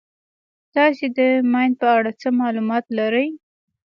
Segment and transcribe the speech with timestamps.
[0.75, 1.19] تاسې د
[1.51, 3.27] ماین په اړه څه معلومات لرئ.